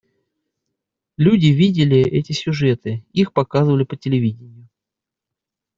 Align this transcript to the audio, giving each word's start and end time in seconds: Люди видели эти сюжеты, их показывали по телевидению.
Люди 1.15 1.45
видели 1.49 1.99
эти 1.99 2.31
сюжеты, 2.31 3.05
их 3.13 3.33
показывали 3.33 3.83
по 3.83 3.95
телевидению. 3.95 4.67